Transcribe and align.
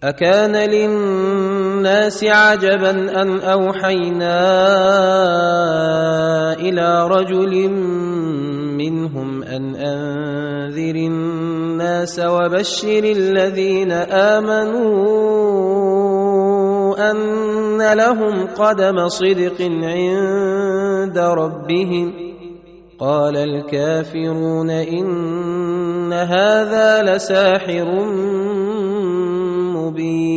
أكان 0.03 0.57
للناس 0.57 2.25
عجبا 2.25 3.23
أن 3.23 3.41
أوحينا 3.41 4.43
إلى 6.61 7.09
رجل 7.09 7.69
منهم 8.77 9.43
أن 9.43 9.75
أنذر 9.75 11.16
الناس 11.97 12.21
وبشر 12.21 13.05
الذين 13.05 13.93
آمنوا 13.93 15.01
أن 17.11 17.93
لهم 17.93 18.47
قدم 18.47 19.09
صدق 19.09 19.63
عند 19.63 21.19
ربهم. 21.19 22.13
قال 22.99 23.37
الكافرون 23.37 24.71
إن 24.71 26.13
هذا 26.13 27.03
لساحر 27.03 27.85
مبين. 29.77 30.37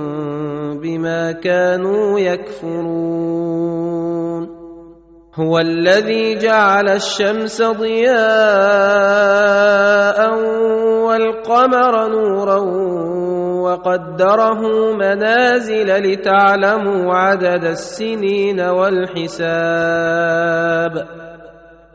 بما 0.81 1.31
كانوا 1.31 2.19
يكفرون. 2.19 3.81
هو 5.35 5.59
الذي 5.59 6.37
جعل 6.37 6.89
الشمس 6.89 7.61
ضياء 7.61 8.21
والقمر 11.07 12.07
نورا 12.09 12.59
وقدره 13.61 14.61
منازل 14.93 15.87
لتعلموا 15.87 17.15
عدد 17.15 17.63
السنين 17.63 18.59
والحساب. 18.59 19.31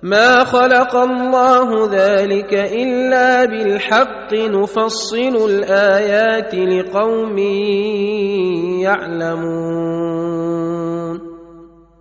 ما 0.03 0.45
خلق 0.45 0.97
الله 0.97 1.89
ذلك 1.93 2.55
الا 2.55 3.45
بالحق 3.45 4.35
نفصل 4.35 5.37
الايات 5.51 6.55
لقوم 6.55 7.39
يعلمون. 8.85 10.37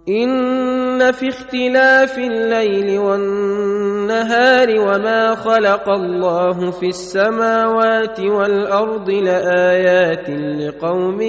ان 0.10 1.12
في 1.12 1.28
اختلاف 1.30 2.18
الليل 2.18 3.00
والنهار 3.00 4.70
وما 4.70 5.36
خلق 5.36 5.90
الله 5.90 6.72
في 6.72 6.86
السماوات 6.88 8.20
والارض 8.20 9.10
لايات 9.10 10.30
لقوم 10.30 11.22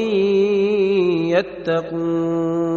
يتقون. 1.32 2.76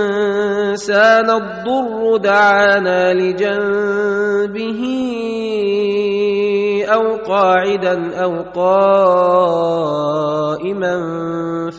الضر 1.30 2.16
دعانا 2.16 3.12
لجنبه 3.12 4.82
أو 6.84 7.16
قاعدا 7.16 8.16
أو 8.22 8.42
قائما 8.42 8.94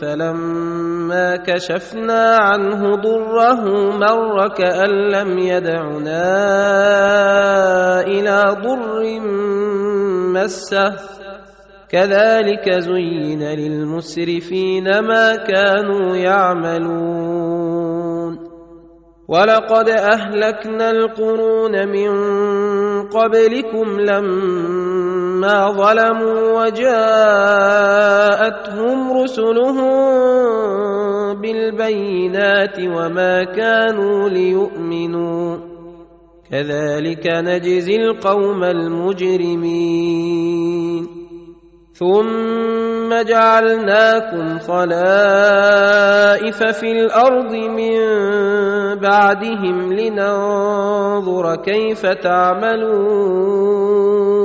فلما 0.01 1.35
كشفنا 1.35 2.37
عنه 2.39 2.95
ضره 2.95 3.63
مر 3.97 4.47
كأن 4.47 4.89
لم 4.89 5.37
يدعنا 5.37 6.25
إلى 8.01 8.43
ضر 8.63 9.19
مسه. 10.33 10.95
كذلك 11.89 12.69
زين 12.79 13.43
للمسرفين 13.43 14.99
ما 14.99 15.35
كانوا 15.35 16.15
يعملون. 16.15 17.75
ولقد 19.27 19.89
أهلكنا 19.89 20.91
القرون 20.91 21.87
من 21.87 22.11
قبلكم 23.09 23.99
لما 23.99 24.94
ما 25.41 25.71
ظلموا 25.71 26.63
وجاءتهم 26.63 27.11
رسلهم 29.21 29.91
بالبينات 31.41 32.79
وما 32.79 33.43
كانوا 33.43 34.29
ليؤمنوا. 34.29 35.57
كذلك 36.51 37.27
نجزي 37.27 37.95
القوم 37.95 38.63
المجرمين. 38.63 40.05
ثم 41.93 43.23
جعلناكم 43.23 44.59
خلائف 44.59 46.63
في 46.63 46.91
الأرض 46.91 47.51
من 47.51 47.95
بعدهم 48.99 49.93
لننظر 49.93 51.55
كيف 51.55 52.05
تعملون. 52.05 54.44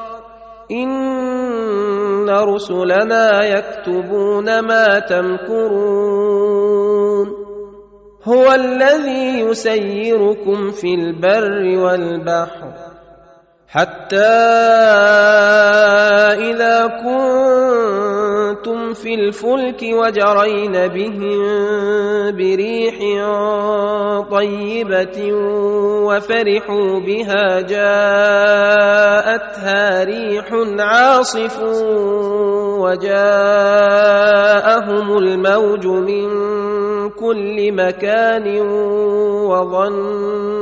ان 0.71 2.29
رسلنا 2.29 3.45
يكتبون 3.45 4.59
ما 4.59 4.99
تمكرون 4.99 6.51
هو 8.23 8.51
الذي 8.51 9.39
يسيركم 9.39 10.71
في 10.71 10.93
البر 10.93 11.77
والبحر 11.79 12.90
حتى 13.71 14.35
إذا 16.51 16.77
كنتم 16.87 18.79
في 18.93 19.13
الفلك 19.13 19.83
وجرين 19.83 20.71
بهم 20.71 21.41
بريح 22.35 22.95
طيبة 24.31 25.33
وفرحوا 26.03 26.99
بها 26.99 27.61
جاءتها 27.61 29.03
ريح 30.03 30.47
عاصف 30.79 31.59
وجاءهم 32.83 34.37
الموج 35.17 35.87
من 35.87 36.29
كل 37.09 37.71
مكان 37.71 38.59
وظنوا 39.47 40.61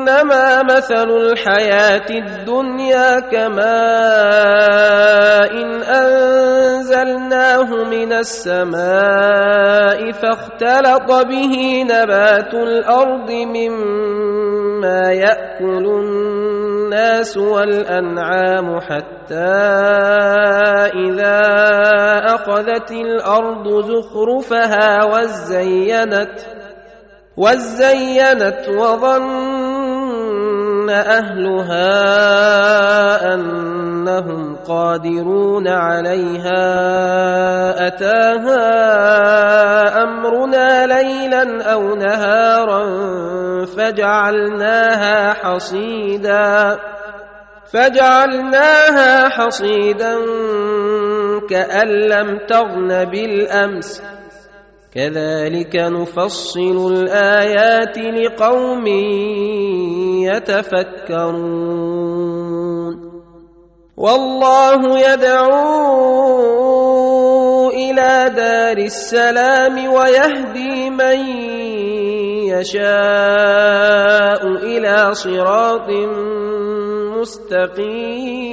إنما 0.00 0.62
مثل 0.62 1.08
الحياة 1.10 2.08
الدنيا 2.10 3.20
كماء 3.20 3.60
إن 5.52 5.82
أنزلناه 5.82 7.68
من 7.84 8.12
السماء 8.12 8.80
فاختلط 10.12 11.12
به 11.28 11.82
نبات 11.82 12.54
الأرض 12.54 13.30
مما 13.30 15.12
يأكل 15.12 15.86
الناس 15.86 17.36
والأنعام 17.36 18.80
حتى 18.80 19.34
إذا 20.94 21.40
أخذت 22.24 22.90
الأرض 22.90 23.68
زخرفها 23.68 25.04
وزينت 25.04 26.40
وزينت 27.36 28.68
وظن 28.68 29.49
أهلها 30.90 31.84
أنهم 33.34 34.56
قادرون 34.68 35.68
عليها 35.68 36.66
أتاها 37.86 38.62
أمرنا 40.02 40.86
ليلا 40.86 41.72
أو 41.72 41.94
نهارا 41.94 42.84
فجعلناها 43.66 45.32
حصيدا 45.32 46.78
فجعلناها 47.72 49.28
حصيدا 49.28 50.14
كأن 51.50 51.88
لم 51.88 52.38
تغن 52.48 53.04
بالأمس 53.04 54.02
كذلك 54.94 55.76
نفصل 55.76 56.92
الآيات 56.92 57.98
لقوم 57.98 58.86
يتفكرون. 60.26 61.90
والله 63.96 64.98
يدعو 64.98 65.60
إلى 67.70 68.32
دار 68.36 68.78
السلام 68.78 69.92
ويهدي 69.92 70.90
من 70.90 71.18
يشاء 72.50 74.42
إلى 74.46 75.14
صراط 75.14 75.88
مستقيم. 77.20 78.50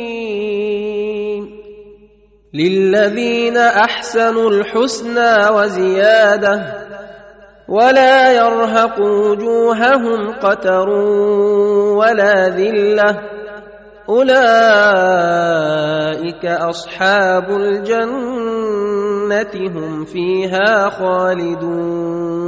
للذين 2.54 3.58
احسنوا 3.58 4.50
الحسنى 4.50 5.50
وزياده 5.52 6.88
ولا 7.68 8.32
يرهق 8.32 9.00
وجوههم 9.00 10.32
قتر 10.42 10.90
ولا 12.00 12.50
ذله 12.50 13.20
اولئك 14.10 14.38
اصحاب 16.46 17.50
الجنه 17.50 18.88
هم 19.56 20.06
فيها 20.06 20.90
خالدون 20.90 22.48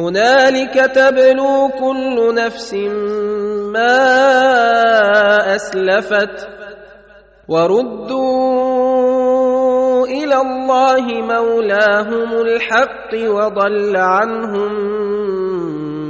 هنالك 0.00 0.74
تبلو 0.74 1.68
كل 1.68 2.34
نفس 2.34 2.74
ما 3.72 3.96
أسلفت 5.54 6.48
وردوا 7.48 8.80
إلى 10.06 10.36
الله 10.40 11.04
مولاهم 11.20 12.32
الحق 12.32 13.14
وضل 13.14 13.96
عنهم 13.96 14.72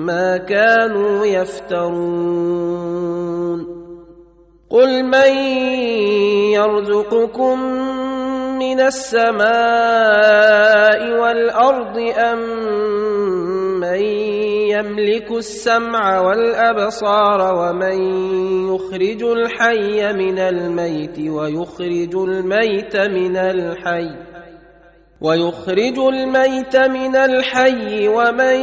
ما 0.07 0.37
كانوا 0.37 1.27
يفترون. 1.27 2.81
قل 4.71 5.03
من 5.03 5.35
يرزقكم 6.55 7.63
من 8.59 8.81
السماء 8.81 9.51
والأرض 11.21 11.99
أم 12.19 12.41
من 13.81 14.03
يملك 14.71 15.31
السمع 15.31 16.21
والابصار 16.21 17.55
ومن 17.55 17.99
يخرج 18.75 19.23
الحي 19.23 20.13
من 20.13 20.39
الميت 20.39 21.19
ويخرج 21.19 22.15
الميت 22.17 22.97
من 22.97 23.37
الحي 23.37 24.31
ويخرج 25.21 25.99
الميت 25.99 26.77
من 26.77 27.17
الحي 27.17 28.09
ومن 28.09 28.57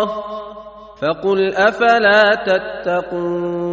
فقل 1.01 1.55
افلا 1.55 2.23
تتقون 2.45 3.72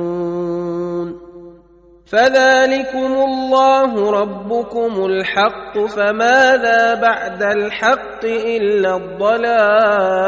فذلكم 2.10 2.98
الله 2.98 4.10
ربكم 4.10 5.06
الحق 5.06 5.78
فماذا 5.78 6.94
بعد 6.94 7.42
الحق 7.42 8.24
الا 8.24 8.96
الضلال؟ 8.96 10.20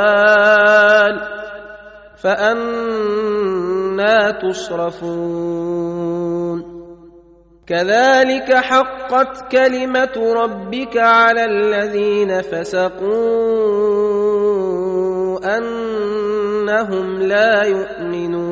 فانا 2.22 4.30
تصرفون. 4.30 5.92
كذلك 7.66 8.54
حقت 8.54 9.52
كلمه 9.52 10.34
ربك 10.34 10.96
على 10.96 11.44
الذين 11.44 12.42
فسقوا 12.42 13.02
انهم 15.56 17.22
لا 17.22 17.62
يؤمنون. 17.62 18.51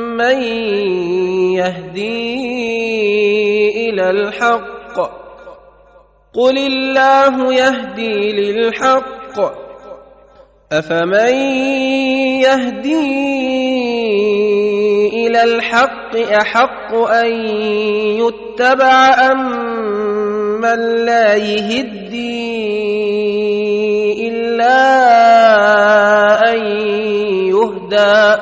من 0.17 0.41
يهدي 1.53 2.49
إلى 3.89 4.09
الحق 4.09 4.97
قل 6.33 6.57
الله 6.57 7.53
يهدي 7.53 8.31
للحق 8.31 9.61
افمن 10.71 11.35
يهدي 12.41 13.21
إلى 15.27 15.43
الحق 15.43 16.15
احق 16.15 16.93
ان 16.95 17.31
يتبع 18.19 19.31
ام 19.31 19.71
من 20.61 21.05
لا 21.05 21.35
يهدي 21.35 22.51
الا 24.27 24.77
ان 26.53 26.59
يهدى 27.47 28.41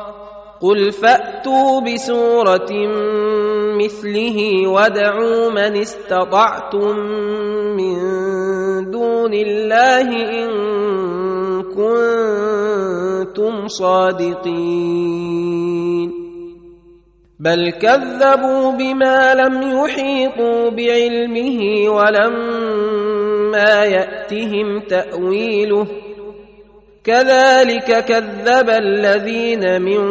قل 0.61 0.91
فاتوا 0.91 1.81
بسوره 1.81 2.71
مثله 3.81 4.67
وادعوا 4.67 5.49
من 5.49 5.77
استطعتم 5.77 6.97
من 7.77 7.95
دون 8.91 9.33
الله 9.33 10.07
ان 10.43 10.51
كنتم 11.63 13.67
صادقين 13.67 14.51
بل 17.39 17.71
كذبوا 17.71 18.71
بما 18.71 19.33
لم 19.33 19.61
يحيطوا 19.61 20.69
بعلمه 20.69 21.89
ولما 21.89 23.85
ياتهم 23.85 24.79
تاويله 24.79 25.87
كذلك 27.03 28.05
كذب 28.05 28.69
الذين 28.69 29.81
من 29.81 30.01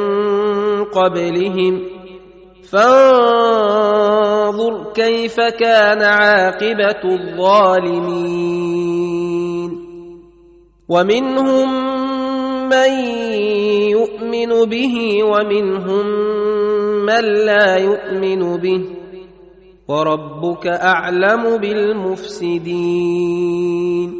قبلهم. 0.95 1.81
فانظر 2.73 4.93
كيف 4.95 5.41
كان 5.41 6.03
عاقبة 6.03 7.05
الظالمين. 7.05 9.71
ومنهم 10.89 11.69
من 12.69 12.91
يؤمن 13.91 14.65
به 14.65 15.25
ومنهم 15.25 16.07
من 17.07 17.25
لا 17.25 17.77
يؤمن 17.77 18.57
به. 18.57 18.85
وربك 19.89 20.67
أعلم 20.67 21.57
بالمفسدين. 21.57 24.20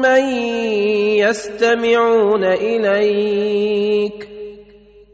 من 0.00 0.24
يستمعون 1.18 2.44
اليك 2.44 4.28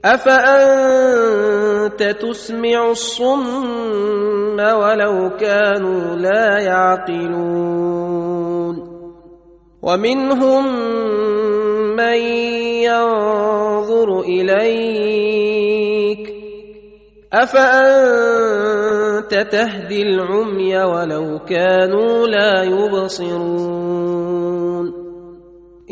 افانت 0.05 2.03
تسمع 2.03 2.91
الصم 2.91 4.59
ولو 4.61 5.31
كانوا 5.41 6.17
لا 6.17 6.59
يعقلون 6.59 7.95
ومنهم 9.83 10.65
من 11.97 12.15
ينظر 12.85 14.21
اليك 14.21 15.55
افانت 17.33 19.35
تهدي 19.53 20.03
العمي 20.03 20.77
ولو 20.77 21.39
كانوا 21.49 22.27
لا 22.27 22.63
يبصرون 22.63 24.44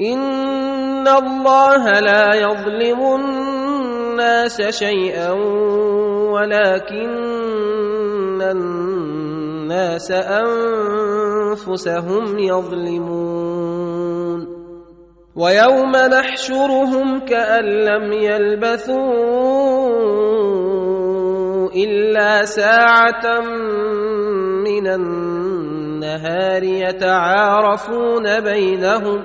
ان 0.03 1.09
الله 1.09 2.01
لا 2.01 2.35
يظلم 2.35 3.01
الناس 3.15 4.63
شيئا 4.63 5.31
ولكن 6.33 7.13
الناس 8.43 10.11
انفسهم 11.51 12.39
يظلمون 12.39 13.73
ويوم 15.37 15.93
نحشرهم 15.97 17.21
كان 17.25 17.65
لم 17.65 18.13
يلبثوا 18.13 19.03
الا 21.73 22.45
ساعه 22.45 23.41
من 24.65 24.87
النهار 24.87 26.63
يتعارفون 26.63 28.41
بينهم 28.41 29.25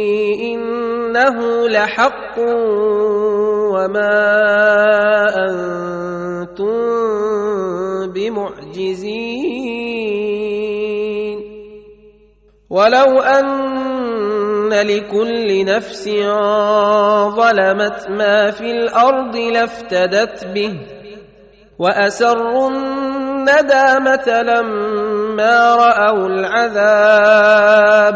إنه 1.11 1.67
لحق 1.67 2.39
وما 3.75 4.15
أنتم 5.35 6.71
بمعجزين. 8.11 9.41
ولو 12.69 13.19
أن 13.19 14.69
لكل 14.71 15.65
نفس 15.65 16.09
ظلمت 17.35 18.09
ما 18.09 18.51
في 18.51 18.71
الأرض 18.71 19.35
لافتدت 19.35 20.45
به 20.45 20.79
وأسروا 21.79 22.69
الندامة 22.69 24.41
لما 24.41 25.75
رأوا 25.75 26.27
العذاب. 26.27 28.15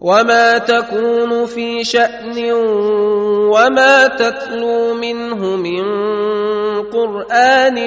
وما 0.00 0.58
تكون 0.58 1.46
في 1.46 1.84
شأن 1.84 2.52
وما 3.50 4.06
تتلو 4.06 4.94
منه 4.94 5.56
من 5.56 5.84
قرآن 6.82 7.78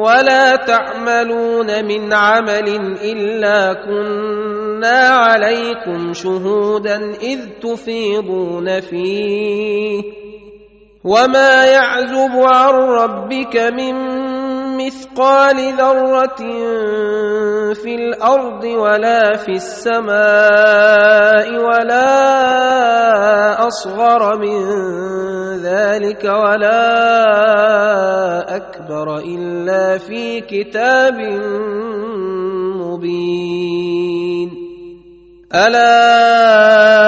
ولا 0.00 0.56
تعملون 0.56 1.84
من 1.84 2.12
عمل 2.12 2.68
إلا 3.02 3.72
كنا 3.72 5.08
عليكم 5.08 6.12
شهودا 6.12 6.96
إذ 7.22 7.40
تفيضون 7.62 8.80
فيه 8.80 10.02
وما 11.04 11.64
يعزب 11.64 12.32
عن 12.36 12.74
ربك 12.74 13.56
من 13.56 13.94
مثقال 14.78 15.74
ذرة 15.74 16.40
في 17.74 17.94
الأرض 17.94 18.64
ولا 18.64 19.36
في 19.36 19.52
السماء 19.52 21.48
ولا 21.58 22.06
أصغر 23.66 24.38
من 24.38 24.58
ذلك 25.62 26.24
ولا 26.24 26.86
أكبر 28.56 29.18
إلا 29.18 29.98
في 29.98 30.40
كتاب 30.40 31.18
مبين. 32.80 34.50
ألا 35.54 37.07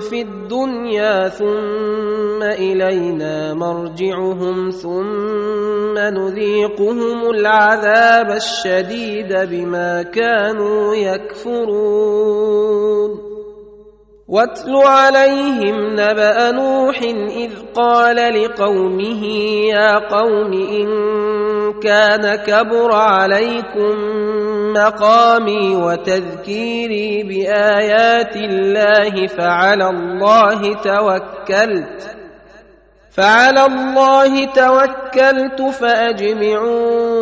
في 0.00 0.20
الدنيا 0.22 1.28
ثم 1.28 2.42
إلينا 2.42 3.54
مرجعهم 3.54 4.70
ثم 4.70 5.98
نذيقهم 5.98 7.30
العذاب 7.30 8.30
الشديد 8.30 9.32
بما 9.50 10.02
كانوا 10.02 10.94
يكفرون. 10.94 12.56
واتل 14.28 14.74
عليهم 14.74 15.94
نبأ 15.94 16.50
نوح 16.50 16.98
إذ 17.36 17.52
قال 17.74 18.16
لقومه 18.16 19.24
يا 19.70 19.98
قوم 19.98 20.52
إن 20.52 20.88
كان 21.80 22.34
كبر 22.34 22.92
عليكم 22.92 23.94
مقامي 24.76 25.76
وتذكيري 25.76 27.22
بآيات 27.22 28.36
الله 28.36 29.26
فعلى 29.26 29.88
الله 29.88 30.74
توكلت. 30.74 32.16
فعلى 33.16 33.66
الله 33.66 34.44
توكلت 34.44 35.62
فأجمعوا 35.80 37.16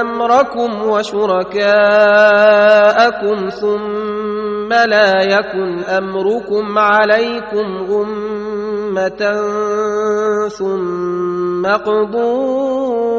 أمركم 0.00 0.88
وشركاءكم 0.90 1.68
ثم 3.48 4.72
لا 4.72 5.22
يكن 5.22 5.78
أمركم 5.84 6.78
عليكم 6.78 7.86
غمة 7.90 9.22
ثم 10.48 11.66
اقضوا 11.66 13.18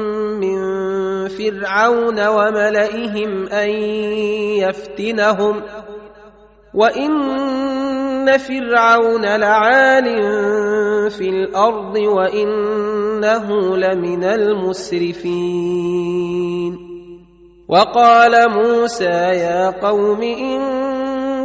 فرعون 1.37 2.27
وملئهم 2.27 3.47
أن 3.47 3.69
يفتنهم 4.59 5.61
وإن 6.73 8.37
فرعون 8.37 9.25
لعال 9.25 10.05
في 11.11 11.29
الأرض 11.29 11.95
وإنه 11.97 13.77
لمن 13.77 14.23
المسرفين 14.23 15.71
وقال 17.69 18.49
موسى 18.49 19.15
يا 19.39 19.69
قوم 19.69 20.21
إن 20.21 20.61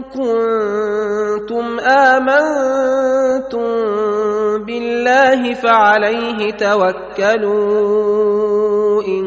كنتم 0.03 1.81
آمنتم 1.81 3.67
بالله 4.65 5.55
فعليه 5.55 6.51
توكلوا 6.59 7.63
إن 9.03 9.27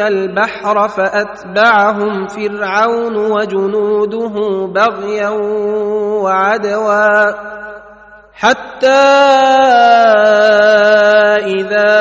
البحر 0.01 0.89
فأتبعهم 0.89 2.27
فرعون 2.27 3.17
وجنوده 3.17 4.67
بغيا 4.75 5.29
وعدوا 6.23 7.33
حتى 8.33 8.87
إذا 11.47 11.99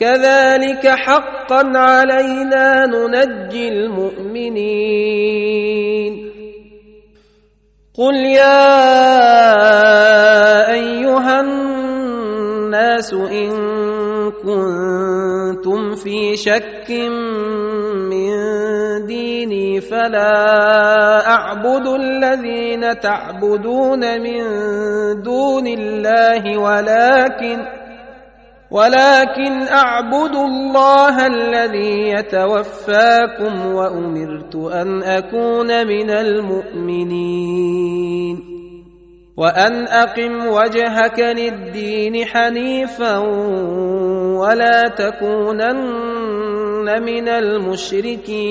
كذلك 0.00 0.86
حقا 0.88 1.62
علينا 1.74 2.86
ننجي 2.86 3.68
المؤمنين. 3.68 5.00
قل 7.98 8.14
يا 8.14 8.70
أيها 10.72 11.40
الناس 11.40 13.12
إن 13.12 13.50
كنتم 14.30 15.94
في 15.94 16.36
شك 16.36 16.90
من 18.10 18.30
ديني 19.06 19.80
فلا 19.80 21.28
أعبد 21.28 21.86
الذين 21.86 23.00
تعبدون 23.00 24.20
من 24.20 24.42
دون 25.22 25.66
الله 25.66 26.58
ولكن 26.58 27.79
ولكن 28.70 29.62
أعبد 29.62 30.34
الله 30.36 31.26
الذي 31.26 32.08
يتوفاكم 32.08 33.74
وأمرت 33.74 34.56
أن 34.56 35.02
أكون 35.02 35.86
من 35.86 36.10
المؤمنين. 36.10 37.80
وأن 39.36 39.88
أقم 39.88 40.46
وجهك 40.46 41.20
للدين 41.20 42.24
حنيفا 42.26 43.18
ولا 44.38 44.88
تكونن 44.88 46.22
من 47.02 47.28
المشركين. 47.28 48.50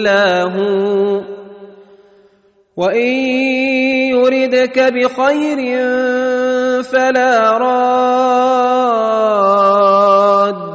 الا 0.00 0.42
هو 0.56 1.20
وان 2.76 3.12
يردك 4.16 4.78
بخير 4.78 5.58
فلا 6.82 7.58
راد 7.58 8.80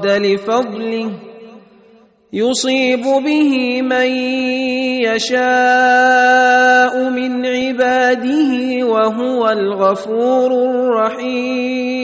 لفضله 0.05 1.11
يصيب 2.33 3.01
به 3.01 3.81
من 3.81 4.07
يشاء 5.09 5.49
من 7.09 7.45
عباده 7.45 8.85
وهو 8.85 9.49
الغفور 9.49 10.51
الرحيم 10.51 11.95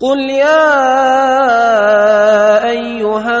قل 0.00 0.20
يا 0.30 0.84
ايها 2.70 3.40